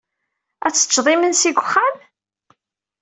Ad 0.65 0.73
teččed 0.73 1.07
imensi 1.13 1.49
deg 1.51 1.61
uxxam? 1.61 1.95